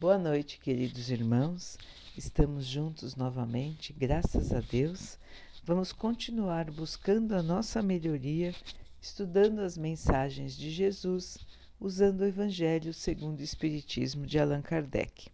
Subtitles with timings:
[0.00, 1.76] Boa noite, queridos irmãos.
[2.16, 5.18] Estamos juntos novamente, graças a Deus.
[5.62, 8.54] Vamos continuar buscando a nossa melhoria,
[8.98, 11.36] estudando as mensagens de Jesus,
[11.78, 15.28] usando o Evangelho segundo o Espiritismo de Allan Kardec.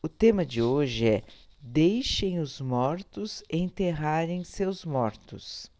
[0.00, 1.22] O tema de hoje é
[1.60, 5.70] Deixem os mortos enterrarem seus mortos.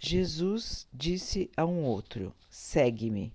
[0.00, 3.32] Jesus disse a um outro: Segue-me.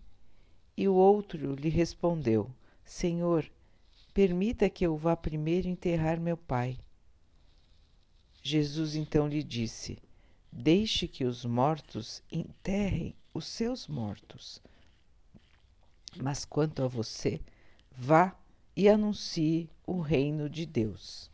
[0.75, 2.51] E o outro lhe respondeu:
[2.83, 3.49] Senhor,
[4.13, 6.77] permita que eu vá primeiro enterrar meu pai.
[8.41, 9.97] Jesus então lhe disse:
[10.51, 14.61] Deixe que os mortos enterrem os seus mortos.
[16.21, 17.41] Mas quanto a você,
[17.91, 18.37] vá
[18.75, 21.31] e anuncie o reino de Deus.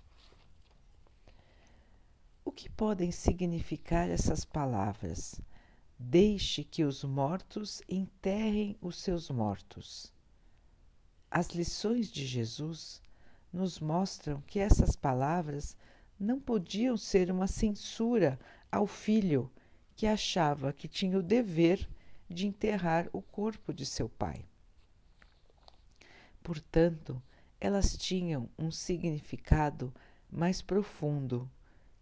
[2.45, 5.42] O que podem significar essas palavras?
[5.98, 10.14] Deixe que os mortos enterrem os seus mortos.
[11.32, 13.02] As lições de Jesus
[13.52, 15.76] nos mostram que essas palavras
[16.20, 18.40] não podiam ser uma censura
[18.72, 19.52] ao filho
[19.95, 21.88] que achava que tinha o dever
[22.30, 24.45] de enterrar o corpo de seu pai.
[26.42, 27.22] Portanto,
[27.59, 29.94] elas tinham um significado
[30.31, 31.50] mais profundo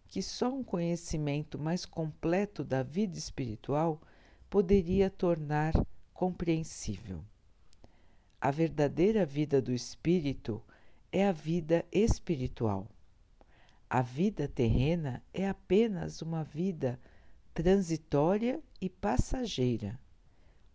[0.06, 4.00] que só um conhecimento mais completo da vida espiritual
[4.48, 5.74] poderia tornar
[6.14, 7.22] compreensível.
[8.40, 10.62] A verdadeira vida do espírito
[11.10, 12.86] é a vida espiritual.
[13.90, 17.00] A vida terrena é apenas uma vida
[17.52, 19.98] transitória e passageira.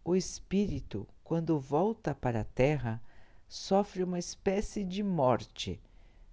[0.03, 3.01] O espírito, quando volta para a Terra,
[3.47, 5.79] sofre uma espécie de morte,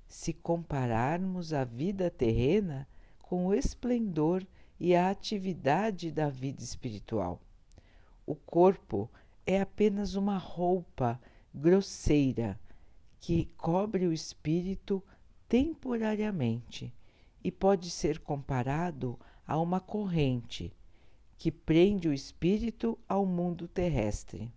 [0.08, 2.88] se compararmos a vida terrena
[3.22, 4.44] com o esplendor
[4.80, 7.40] e a atividade da vida espiritual.
[8.26, 9.08] O corpo
[9.46, 11.20] é apenas uma roupa
[11.54, 12.58] grosseira
[13.18, 15.02] que cobre o espírito
[15.48, 16.92] temporariamente
[17.42, 20.72] e pode ser comparado a uma corrente
[21.36, 24.52] que prende o espírito ao mundo terrestre.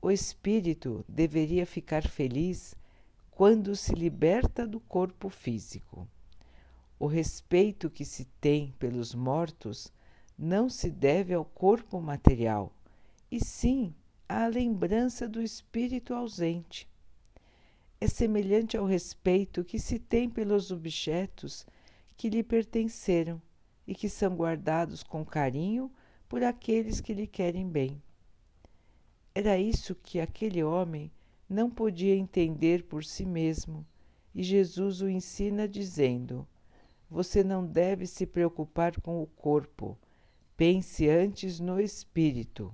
[0.00, 2.74] O espírito deveria ficar feliz
[3.30, 6.08] quando se liberta do corpo físico.
[6.98, 9.92] O respeito que se tem pelos mortos
[10.38, 12.72] não se deve ao corpo material,
[13.34, 13.92] e sim
[14.28, 16.88] à lembrança do espírito ausente.
[18.00, 21.66] É semelhante ao respeito que se tem pelos objetos
[22.16, 23.42] que lhe pertenceram
[23.88, 25.90] e que são guardados com carinho
[26.28, 28.00] por aqueles que lhe querem bem.
[29.34, 31.10] Era isso que aquele homem
[31.50, 33.84] não podia entender por si mesmo,
[34.32, 36.46] e Jesus o ensina dizendo:
[37.10, 39.98] Você não deve se preocupar com o corpo,
[40.56, 42.72] pense antes no espírito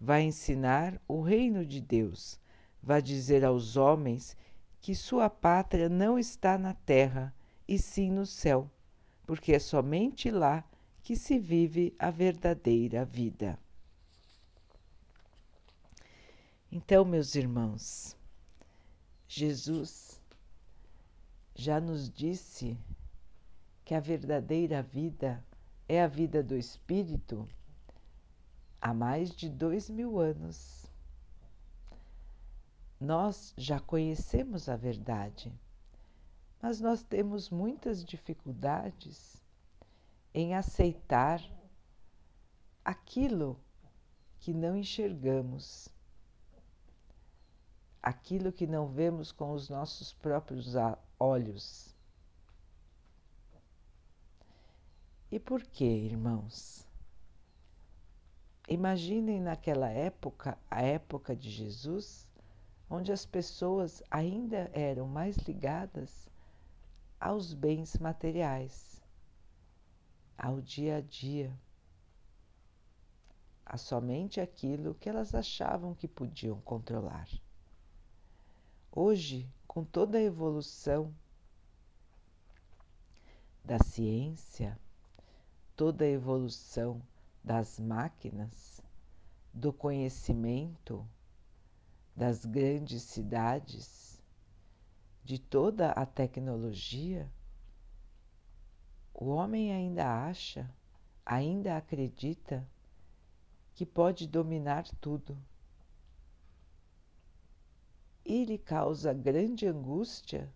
[0.00, 2.40] vai ensinar o reino de Deus,
[2.82, 4.34] vai dizer aos homens
[4.80, 7.34] que sua pátria não está na terra,
[7.68, 8.68] e sim no céu,
[9.26, 10.64] porque é somente lá
[11.02, 13.58] que se vive a verdadeira vida.
[16.72, 18.16] Então, meus irmãos,
[19.28, 20.20] Jesus
[21.54, 22.76] já nos disse
[23.84, 25.44] que a verdadeira vida
[25.86, 27.46] é a vida do Espírito
[28.80, 30.86] há mais de dois mil anos.
[32.98, 35.52] Nós já conhecemos a verdade,
[36.60, 39.42] mas nós temos muitas dificuldades
[40.34, 41.42] em aceitar
[42.84, 43.58] aquilo
[44.38, 45.88] que não enxergamos,
[48.02, 50.74] aquilo que não vemos com os nossos próprios
[51.18, 51.94] olhos.
[55.30, 56.89] E por que, irmãos?
[58.70, 62.28] Imaginem naquela época, a época de Jesus,
[62.88, 66.30] onde as pessoas ainda eram mais ligadas
[67.18, 69.02] aos bens materiais,
[70.38, 71.52] ao dia a dia,
[73.66, 77.28] a somente aquilo que elas achavam que podiam controlar.
[78.92, 81.12] Hoje, com toda a evolução
[83.64, 84.78] da ciência,
[85.74, 87.02] toda a evolução
[87.42, 88.80] das máquinas,
[89.52, 91.06] do conhecimento,
[92.14, 94.22] das grandes cidades,
[95.24, 97.30] de toda a tecnologia,
[99.14, 100.72] o homem ainda acha,
[101.24, 102.66] ainda acredita
[103.74, 105.36] que pode dominar tudo.
[108.24, 110.52] E lhe causa grande angústia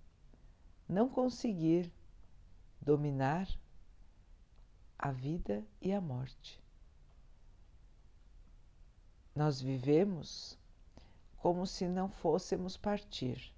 [0.88, 1.92] não conseguir
[2.80, 3.48] dominar
[4.98, 6.63] a vida e a morte.
[9.34, 10.56] Nós vivemos
[11.36, 13.52] como se não fôssemos partir,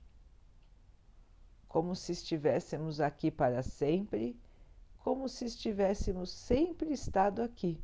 [1.69, 4.40] como se estivéssemos aqui para sempre,
[4.99, 7.78] como se estivéssemos sempre estado aqui,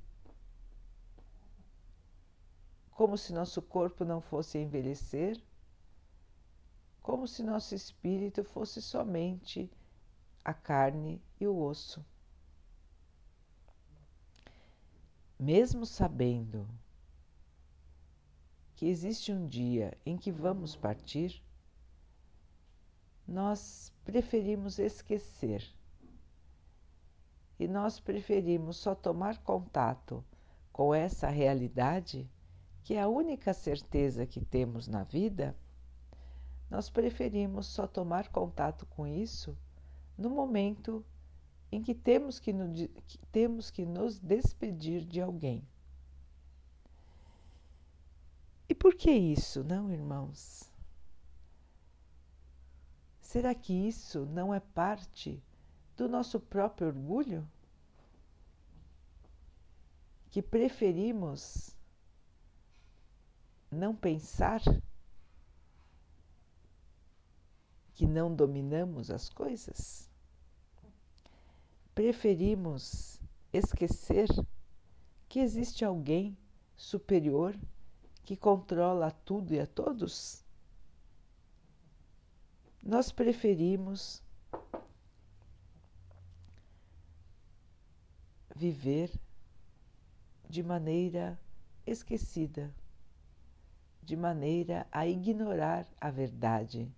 [2.93, 5.39] como se nosso corpo não fosse envelhecer,
[7.03, 9.71] como se nosso espírito fosse somente
[10.43, 12.05] a carne e o osso.
[15.39, 16.67] Mesmo sabendo
[18.83, 21.41] que existe um dia em que vamos partir,
[23.25, 25.65] nós preferimos esquecer
[27.61, 30.25] e nós preferimos só tomar contato
[30.73, 32.29] com essa realidade,
[32.83, 35.57] que é a única certeza que temos na vida,
[36.69, 39.57] nós preferimos só tomar contato com isso
[40.19, 41.07] no momento
[41.71, 42.69] em que temos que, no,
[43.07, 45.65] que temos que nos despedir de alguém.
[49.03, 50.71] Que isso, não, irmãos?
[53.21, 55.43] Será que isso não é parte
[55.97, 57.45] do nosso próprio orgulho?
[60.31, 61.75] Que preferimos
[63.73, 64.61] não pensar
[67.95, 70.09] que não dominamos as coisas?
[71.93, 73.21] Preferimos
[73.53, 74.29] esquecer
[75.29, 76.39] que existe alguém
[76.77, 77.59] superior
[78.25, 80.45] que controla tudo e a todos?
[82.83, 84.23] Nós preferimos
[88.55, 89.11] viver
[90.49, 91.41] de maneira
[91.87, 92.75] esquecida,
[94.03, 96.93] de maneira a ignorar a verdade.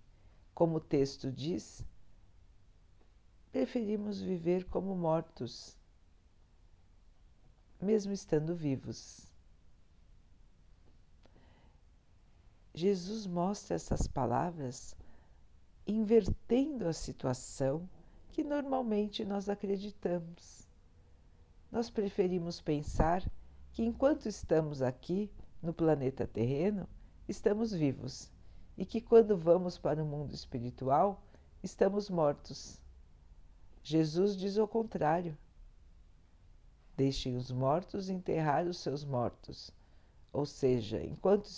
[0.53, 1.83] Como o texto diz,
[3.51, 5.77] preferimos viver como mortos,
[7.81, 9.24] mesmo estando vivos.
[12.75, 14.97] Jesus mostra essas palavras
[15.87, 17.89] invertendo a situação
[18.27, 20.67] que normalmente nós acreditamos.
[21.71, 23.23] Nós preferimos pensar
[23.71, 25.31] que enquanto estamos aqui
[25.61, 26.85] no planeta terreno,
[27.29, 28.29] estamos vivos
[28.77, 31.23] e que quando vamos para o mundo espiritual,
[31.63, 32.81] estamos mortos.
[33.83, 35.37] Jesus diz o contrário.
[36.97, 39.71] Deixem os mortos enterrar os seus mortos
[40.35, 41.49] ou seja, enquanto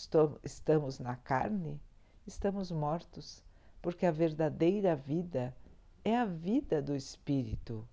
[0.43, 1.81] estamos na carne,
[2.27, 3.43] estamos mortos,
[3.81, 5.57] porque a verdadeira vida
[6.05, 7.87] é a vida do espírito.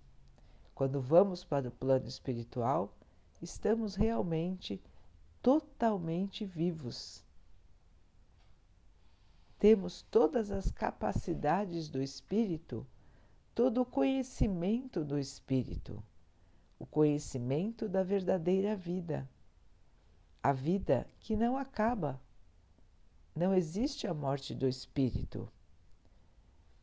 [0.75, 2.95] Quando vamos para o plano espiritual,
[3.41, 4.79] estamos realmente
[5.41, 7.25] totalmente vivos.
[9.57, 12.85] Temos todas as capacidades do espírito,
[13.55, 16.03] todo o conhecimento do espírito,
[16.77, 19.27] o conhecimento da verdadeira vida
[20.45, 22.21] a vida que não acaba.
[23.35, 25.51] Não existe a morte do espírito.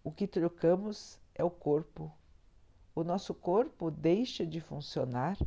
[0.03, 2.13] O que trocamos é o corpo.
[2.93, 5.39] O nosso corpo deixa de funcionar,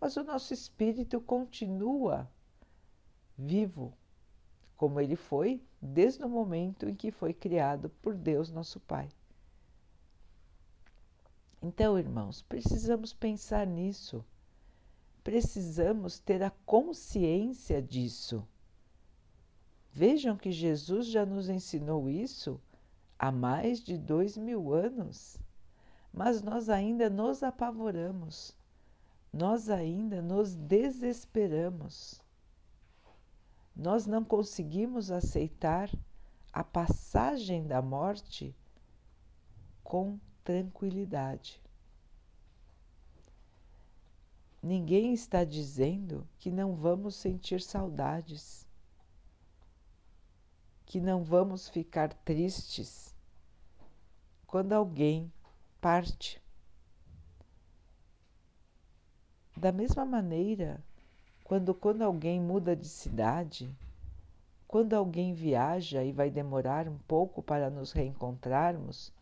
[0.00, 2.28] mas o nosso espírito continua
[3.38, 3.92] vivo,
[4.76, 9.08] como ele foi desde o momento em que foi criado por Deus, nosso Pai.
[11.62, 14.24] Então, irmãos, precisamos pensar nisso
[15.26, 18.46] precisamos ter a consciência disso.
[19.92, 22.60] Vejam que Jesus já nos ensinou isso
[23.18, 25.36] há mais de dois mil anos,
[26.12, 28.56] mas nós ainda nos apavoramos,
[29.32, 32.22] nós ainda nos desesperamos.
[33.74, 35.90] Nós não conseguimos aceitar
[36.52, 38.54] a passagem da morte
[39.82, 41.60] com tranquilidade.
[44.66, 48.66] Ninguém está dizendo que não vamos sentir saudades,
[50.84, 53.14] que não vamos ficar tristes
[54.44, 55.32] quando alguém
[55.80, 56.42] parte.
[59.56, 60.82] Da mesma maneira,
[61.44, 63.72] quando, quando alguém muda de cidade,
[64.66, 69.12] quando alguém viaja e vai demorar um pouco para nos reencontrarmos,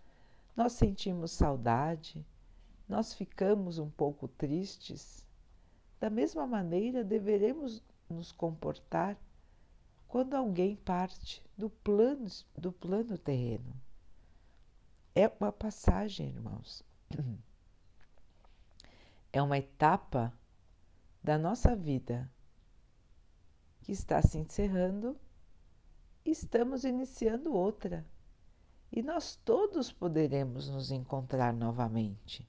[0.56, 2.24] nós sentimos saudade,
[2.88, 5.22] nós ficamos um pouco tristes.
[6.00, 9.18] Da mesma maneira, deveremos nos comportar
[10.06, 13.74] quando alguém parte do plano, do plano terreno.
[15.14, 16.82] É uma passagem, irmãos.
[19.32, 20.32] É uma etapa
[21.20, 22.30] da nossa vida
[23.82, 25.18] que está se encerrando
[26.24, 28.06] e estamos iniciando outra.
[28.92, 32.48] E nós todos poderemos nos encontrar novamente.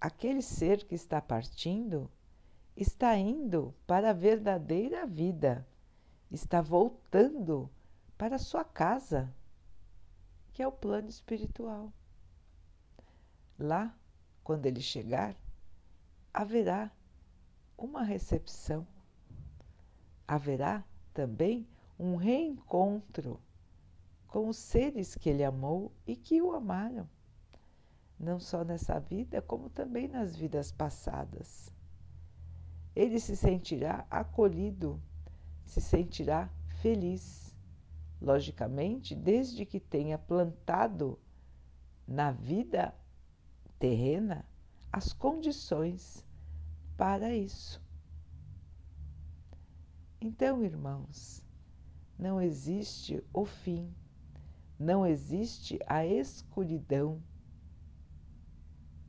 [0.00, 2.08] Aquele ser que está partindo
[2.80, 5.66] está indo para a verdadeira vida,
[6.30, 7.68] está voltando
[8.16, 9.34] para a sua casa,
[10.52, 11.92] que é o plano espiritual.
[13.58, 13.92] Lá,
[14.44, 15.34] quando ele chegar,
[16.32, 16.92] haverá
[17.76, 18.86] uma recepção.
[20.26, 21.66] Haverá também
[21.98, 23.40] um reencontro
[24.28, 27.08] com os seres que ele amou e que o amaram,
[28.20, 31.76] não só nessa vida, como também nas vidas passadas.
[32.98, 35.00] Ele se sentirá acolhido,
[35.64, 36.50] se sentirá
[36.82, 37.54] feliz,
[38.20, 41.16] logicamente, desde que tenha plantado
[42.08, 42.92] na vida
[43.78, 44.44] terrena
[44.92, 46.26] as condições
[46.96, 47.80] para isso.
[50.20, 51.46] Então, irmãos,
[52.18, 53.94] não existe o fim,
[54.76, 57.22] não existe a escuridão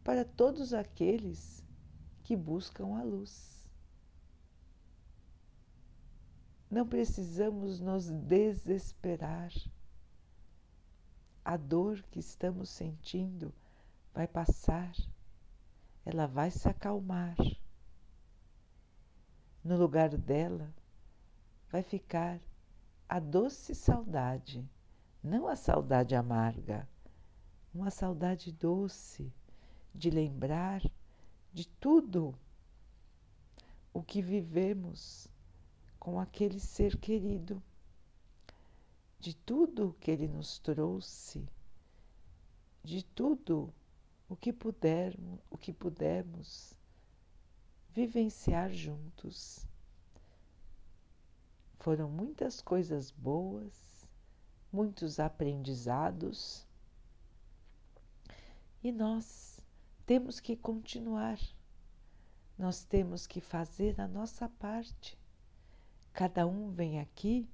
[0.03, 1.65] para todos aqueles
[2.21, 3.58] que buscam a luz.
[6.69, 9.51] Não precisamos nos desesperar.
[11.43, 13.51] A dor que estamos sentindo
[14.13, 14.93] vai passar,
[16.05, 17.35] ela vai se acalmar.
[19.63, 20.71] No lugar dela
[21.71, 22.39] vai ficar
[23.07, 24.69] a doce saudade,
[25.23, 26.87] não a saudade amarga,
[27.73, 29.33] uma saudade doce
[29.93, 30.83] de lembrar
[31.51, 32.37] de tudo
[33.91, 35.27] o que vivemos
[35.99, 37.61] com aquele ser querido,
[39.19, 41.45] de tudo que ele nos trouxe,
[42.83, 43.73] de tudo
[44.29, 46.73] o que pudermos, o que pudermos
[47.89, 49.67] vivenciar juntos.
[51.79, 54.07] Foram muitas coisas boas,
[54.71, 56.65] muitos aprendizados,
[58.81, 59.59] e nós
[60.05, 61.37] temos que continuar,
[62.57, 65.18] nós temos que fazer a nossa parte.
[66.19, 67.47] Cada um vem aqui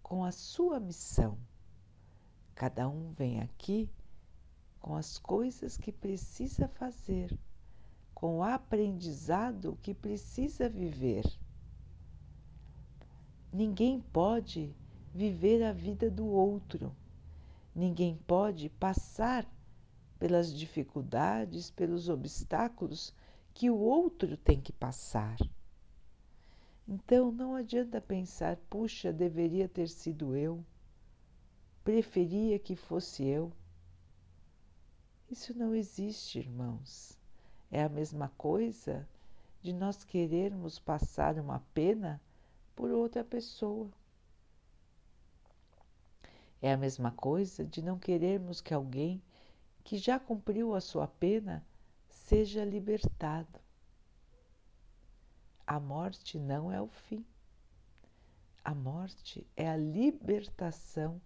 [0.00, 1.36] com a sua missão,
[2.54, 3.90] cada um vem aqui
[4.80, 7.36] com as coisas que precisa fazer,
[8.14, 11.24] com o aprendizado que precisa viver.
[13.52, 14.72] Ninguém pode
[15.12, 16.94] viver a vida do outro,
[17.74, 19.44] ninguém pode passar
[20.20, 23.12] pelas dificuldades, pelos obstáculos
[23.52, 25.36] que o outro tem que passar.
[26.88, 30.64] Então não adianta pensar, puxa, deveria ter sido eu,
[31.82, 33.52] preferia que fosse eu.
[35.28, 37.18] Isso não existe, irmãos.
[37.72, 39.08] É a mesma coisa
[39.60, 42.20] de nós querermos passar uma pena
[42.76, 43.90] por outra pessoa.
[46.62, 49.20] É a mesma coisa de não querermos que alguém
[49.82, 51.66] que já cumpriu a sua pena
[52.08, 53.65] seja libertado.
[55.66, 57.26] A morte não é o fim.
[58.64, 61.20] A morte é a libertação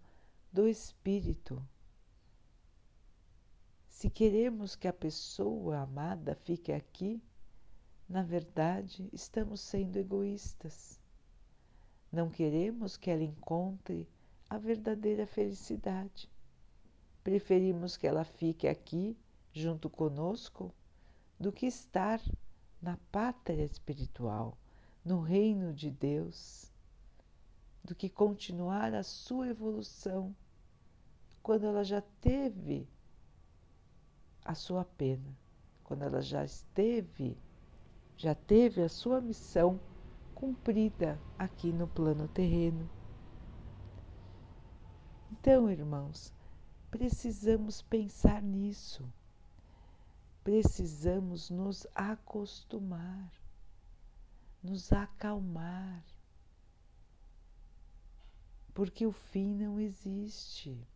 [0.52, 1.62] do espírito
[4.00, 7.22] se queremos que a pessoa amada fique aqui,
[8.08, 10.98] na verdade estamos sendo egoístas.
[12.10, 14.08] Não queremos que ela encontre
[14.48, 16.30] a verdadeira felicidade.
[17.22, 19.18] Preferimos que ela fique aqui
[19.52, 20.74] junto conosco
[21.38, 22.22] do que estar
[22.80, 24.56] na pátria espiritual,
[25.04, 26.72] no reino de Deus,
[27.82, 30.34] do que continuar a sua evolução
[31.42, 32.88] quando ela já teve
[34.44, 35.36] a sua pena,
[35.84, 37.36] quando ela já esteve,
[38.16, 39.80] já teve a sua missão
[40.34, 42.88] cumprida aqui no plano terreno.
[45.32, 46.32] Então, irmãos,
[46.90, 49.10] precisamos pensar nisso.
[50.42, 53.30] Precisamos nos acostumar,
[54.62, 56.02] nos acalmar,
[58.72, 60.86] porque o fim não existe.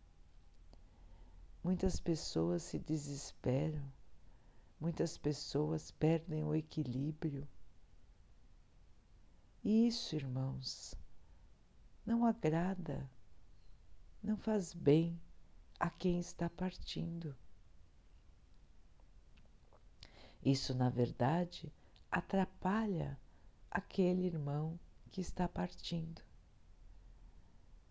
[1.63, 3.83] Muitas pessoas se desesperam,
[4.79, 7.47] muitas pessoas perdem o equilíbrio.
[9.63, 10.95] E isso, irmãos,
[12.05, 13.09] não agrada,
[14.21, 15.19] não faz bem
[15.79, 17.35] a quem está partindo.
[20.45, 21.73] Isso, na verdade,
[22.11, 23.19] atrapalha
[23.71, 26.21] aquele irmão que está partindo.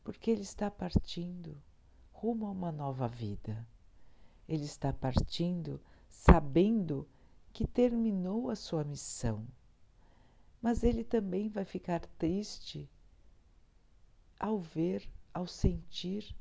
[0.04, 1.60] Porque ele está partindo
[2.12, 3.66] rumo a uma nova vida.
[4.46, 7.08] Ele está partindo sabendo
[7.52, 9.44] que terminou a sua missão,
[10.62, 12.88] mas ele também vai ficar triste
[14.38, 16.36] ao ver, ao sentir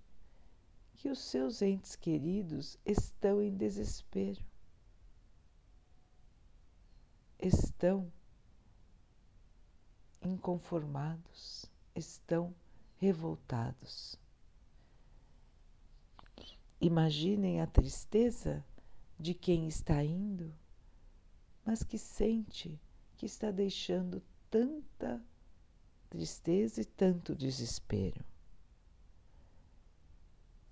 [0.93, 4.53] que os seus entes queridos estão em desespero,
[7.40, 8.12] estão
[10.22, 12.54] inconformados, estão
[12.98, 14.18] revoltados.
[16.80, 18.63] Imaginem a tristeza
[19.20, 20.54] de quem está indo,
[21.66, 22.80] mas que sente
[23.18, 25.22] que está deixando tanta
[26.10, 28.24] tristeza e tanto desespero.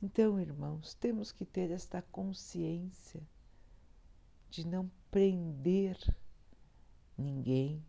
[0.01, 3.21] Então, irmãos, temos que ter esta consciência
[4.49, 5.97] de não prender
[7.17, 7.85] ninguém,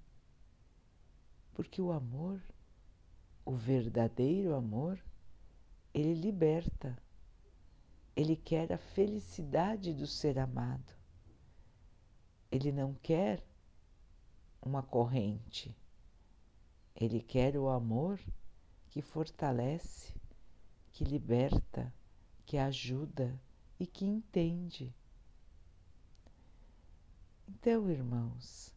[1.55, 2.41] porque o amor,
[3.45, 5.02] o verdadeiro amor,
[5.93, 6.99] ele liberta,
[8.14, 10.93] ele quer a felicidade do ser amado,
[12.50, 13.43] ele não quer
[14.61, 15.76] uma corrente,
[16.95, 18.21] ele quer o amor
[18.88, 20.14] que fortalece,
[20.93, 21.93] que liberta
[22.52, 23.41] que ajuda
[23.79, 24.95] e que entende.
[27.49, 28.75] Então, irmãos,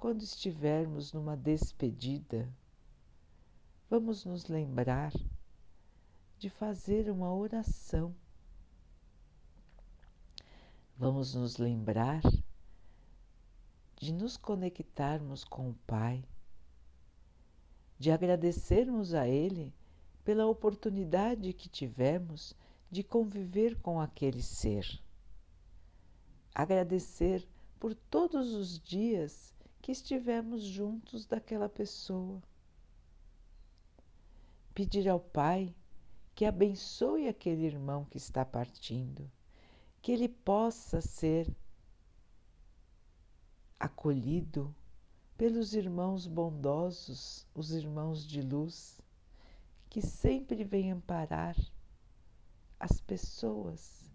[0.00, 2.50] quando estivermos numa despedida,
[3.90, 5.12] vamos nos lembrar
[6.38, 8.16] de fazer uma oração.
[10.96, 12.22] Vamos nos lembrar
[13.96, 16.24] de nos conectarmos com o Pai,
[17.98, 19.70] de agradecermos a Ele
[20.24, 22.56] pela oportunidade que tivemos
[22.90, 24.98] de conviver com aquele ser.
[26.54, 27.46] Agradecer
[27.78, 32.42] por todos os dias que estivemos juntos daquela pessoa.
[34.74, 35.74] Pedir ao Pai
[36.34, 39.30] que abençoe aquele irmão que está partindo,
[40.00, 41.54] que ele possa ser
[43.78, 44.74] acolhido
[45.36, 49.00] pelos irmãos bondosos, os irmãos de luz,
[49.88, 51.56] que sempre vêm amparar
[52.78, 54.10] as pessoas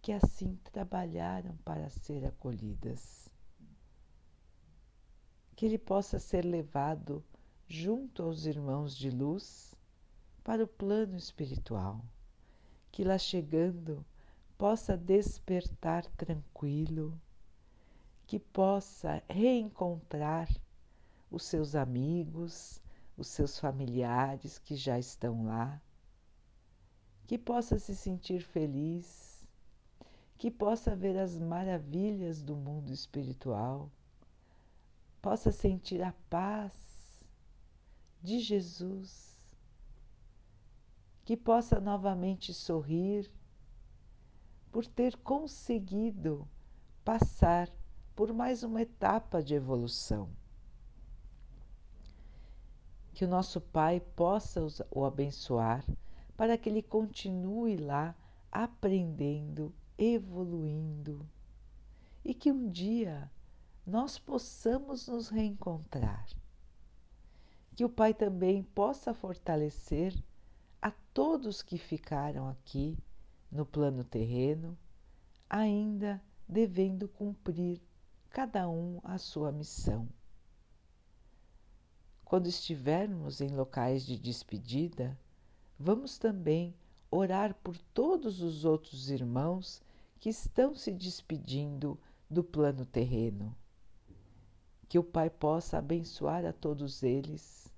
[0.00, 3.27] que assim trabalharam para ser acolhidas.
[5.58, 7.20] Que ele possa ser levado
[7.66, 9.74] junto aos irmãos de luz
[10.44, 12.00] para o plano espiritual,
[12.92, 14.06] que lá chegando
[14.56, 17.20] possa despertar tranquilo,
[18.24, 20.48] que possa reencontrar
[21.28, 22.80] os seus amigos,
[23.16, 25.82] os seus familiares que já estão lá
[27.26, 29.44] que possa se sentir feliz,
[30.38, 33.90] que possa ver as maravilhas do mundo espiritual,
[35.20, 37.24] possa sentir a paz
[38.22, 39.56] de Jesus,
[41.24, 43.30] que possa novamente sorrir
[44.70, 46.48] por ter conseguido
[47.04, 47.70] passar
[48.14, 50.30] por mais uma etapa de evolução.
[53.12, 55.84] Que o nosso Pai possa o abençoar
[56.36, 58.14] para que ele continue lá
[58.50, 61.28] aprendendo, evoluindo
[62.24, 63.30] e que um dia
[63.88, 66.28] nós possamos nos reencontrar.
[67.74, 70.14] Que o Pai também possa fortalecer
[70.82, 72.98] a todos que ficaram aqui
[73.50, 74.76] no plano terreno,
[75.48, 77.80] ainda devendo cumprir
[78.28, 80.06] cada um a sua missão.
[82.26, 85.18] Quando estivermos em locais de despedida,
[85.78, 86.74] vamos também
[87.10, 89.80] orar por todos os outros irmãos
[90.20, 91.98] que estão se despedindo
[92.28, 93.56] do plano terreno.
[94.88, 97.72] Que o Pai possa abençoar a todos eles,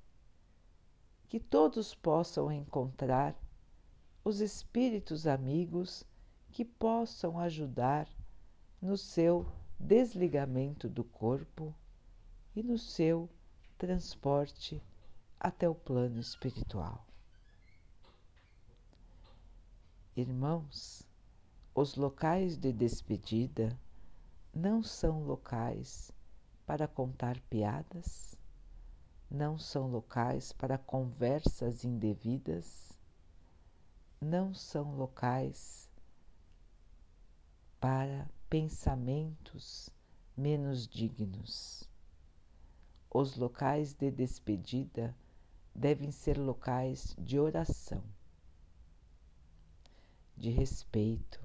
[1.29, 3.37] que todos possam encontrar
[4.25, 6.05] os espíritos amigos
[6.53, 8.09] que possam ajudar
[8.81, 9.47] no seu
[9.79, 11.75] desligamento do corpo
[12.55, 13.29] e no seu
[13.79, 14.83] transporte
[15.39, 17.07] até o plano espiritual.
[20.17, 21.07] Irmãos,
[21.75, 23.79] os locais de despedida
[24.53, 26.13] não são locais
[26.71, 28.37] para contar piadas,
[29.29, 32.93] não são locais para conversas indevidas,
[34.21, 35.91] não são locais
[37.81, 39.91] para pensamentos
[40.37, 41.91] menos dignos.
[43.13, 45.13] Os locais de despedida
[45.75, 48.05] devem ser locais de oração
[50.37, 51.43] de respeito.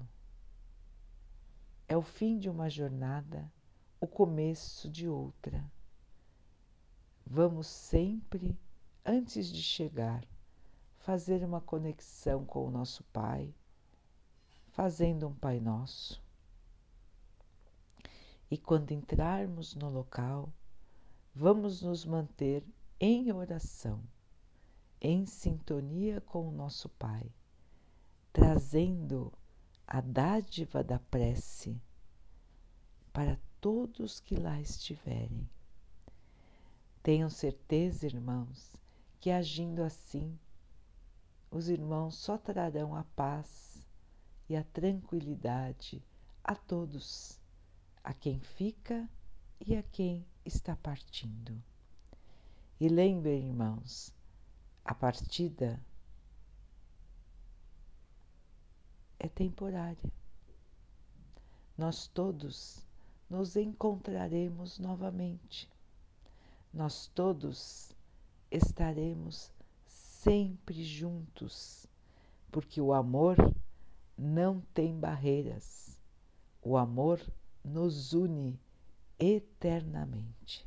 [1.88, 3.52] É o fim de uma jornada,
[4.00, 5.64] o começo de outra.
[7.24, 8.58] Vamos sempre,
[9.04, 10.24] antes de chegar,
[10.98, 13.54] fazer uma conexão com o nosso Pai,
[14.68, 16.22] fazendo um Pai Nosso.
[18.50, 20.52] E quando entrarmos no local,
[21.34, 22.64] vamos nos manter
[23.00, 24.02] em oração,
[25.00, 27.32] em sintonia com o nosso Pai
[28.36, 29.32] trazendo
[29.86, 31.80] a dádiva da prece
[33.10, 35.48] para todos que lá estiverem.
[37.02, 38.76] Tenham certeza, irmãos,
[39.20, 40.38] que agindo assim,
[41.50, 43.84] os irmãos só trarão a paz
[44.48, 46.02] e a tranquilidade
[46.42, 47.40] a todos,
[48.04, 49.08] a quem fica
[49.60, 51.60] e a quem está partindo.
[52.78, 54.14] E lembrem, irmãos,
[54.84, 55.82] a partida
[59.18, 60.12] é temporária.
[61.76, 62.85] Nós todos
[63.28, 65.68] nos encontraremos novamente.
[66.72, 67.92] Nós todos
[68.50, 69.50] estaremos
[69.86, 71.86] sempre juntos,
[72.50, 73.36] porque o amor
[74.16, 75.98] não tem barreiras.
[76.62, 77.20] O amor
[77.64, 78.58] nos une
[79.18, 80.66] eternamente.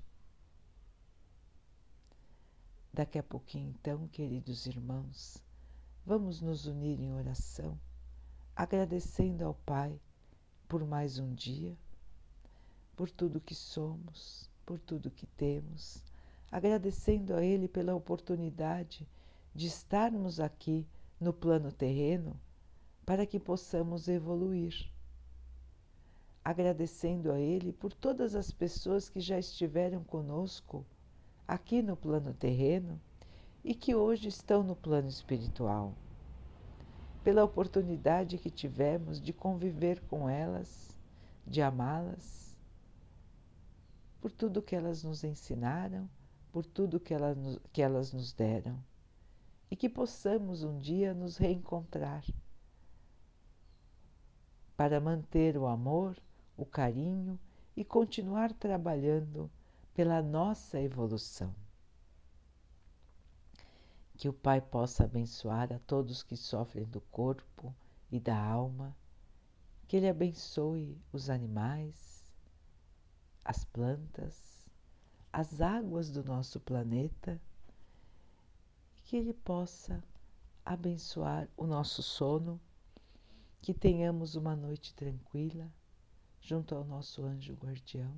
[2.94, 5.42] Daqui a pouquinho, então, queridos irmãos,
[6.06, 7.80] vamos nos unir em oração,
[8.56, 10.00] agradecendo ao Pai
[10.68, 11.78] por mais um dia,
[13.00, 16.04] por tudo que somos, por tudo que temos,
[16.52, 19.08] agradecendo a Ele pela oportunidade
[19.56, 20.86] de estarmos aqui
[21.18, 22.38] no plano terreno
[23.06, 24.92] para que possamos evoluir.
[26.44, 30.86] Agradecendo a Ele por todas as pessoas que já estiveram conosco
[31.48, 33.00] aqui no plano terreno
[33.64, 35.96] e que hoje estão no plano espiritual,
[37.24, 41.00] pela oportunidade que tivemos de conviver com elas,
[41.48, 42.49] de amá-las,
[44.20, 46.10] por tudo que elas nos ensinaram,
[46.52, 47.38] por tudo que elas,
[47.72, 48.84] que elas nos deram,
[49.70, 52.26] e que possamos um dia nos reencontrar
[54.76, 56.18] para manter o amor,
[56.56, 57.38] o carinho
[57.76, 59.52] e continuar trabalhando
[59.94, 61.54] pela nossa evolução.
[64.16, 67.76] Que o Pai possa abençoar a todos que sofrem do corpo
[68.10, 68.96] e da alma,
[69.86, 72.09] que Ele abençoe os animais,
[73.50, 74.70] as plantas,
[75.34, 77.42] as águas do nosso planeta,
[79.04, 80.04] que Ele possa
[80.64, 82.62] abençoar o nosso sono,
[83.60, 85.68] que tenhamos uma noite tranquila
[86.40, 88.16] junto ao nosso anjo guardião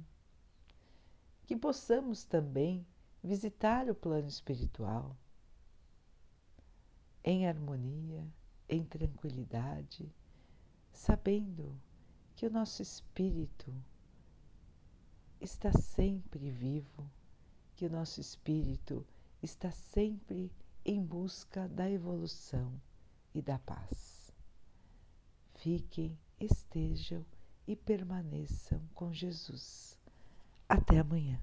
[1.51, 2.87] que possamos também
[3.21, 5.17] visitar o plano espiritual
[7.21, 8.25] em harmonia,
[8.69, 10.09] em tranquilidade,
[10.93, 11.77] sabendo
[12.37, 13.73] que o nosso espírito
[15.41, 17.09] está sempre vivo,
[17.75, 19.05] que o nosso espírito
[19.41, 20.51] está sempre
[20.85, 22.79] em busca da evolução
[23.33, 24.31] e da paz.
[25.55, 27.25] Fiquem, estejam
[27.67, 29.99] e permaneçam com Jesus.
[30.69, 31.41] Até amanhã.